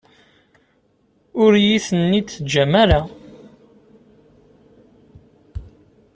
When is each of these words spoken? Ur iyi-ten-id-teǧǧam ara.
Ur 1.43 1.51
iyi-ten-id-teǧǧam 1.57 2.73
ara. 2.83 2.99